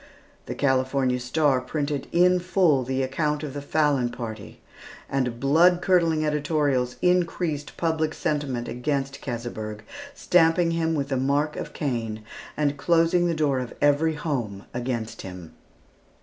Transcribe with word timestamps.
The 0.47 0.55
California 0.55 1.19
Star 1.19 1.61
printed 1.61 2.07
in 2.11 2.39
full 2.39 2.81
the 2.83 3.03
account 3.03 3.43
of 3.43 3.53
the 3.53 3.61
Fallon 3.61 4.09
party, 4.09 4.59
and 5.07 5.39
blood 5.39 5.79
curdling 5.79 6.25
editorials 6.25 6.95
increased 7.03 7.77
public 7.77 8.15
sentiment 8.15 8.67
against 8.67 9.21
Keseberg, 9.21 9.81
stamping 10.15 10.71
him 10.71 10.95
with 10.95 11.09
the 11.09 11.17
mark 11.17 11.55
of 11.55 11.73
Cain, 11.73 12.23
and 12.57 12.77
closing 12.77 13.27
the 13.27 13.35
door 13.35 13.59
of 13.59 13.75
every 13.79 14.15
home 14.15 14.63
against 14.73 15.21
him. 15.21 15.53